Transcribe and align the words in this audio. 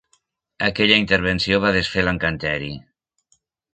Aquella 0.67 0.97
intervenció 1.01 1.59
va 1.65 1.73
desfer 1.77 2.07
l'encanteri. 2.07 2.71